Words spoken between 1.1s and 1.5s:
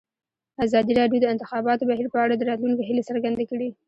د د